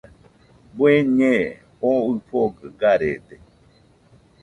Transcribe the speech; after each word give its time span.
Bueñe 0.75 1.33
oo 1.89 1.99
ɨfogɨ 2.15 2.65
garede. 2.79 3.35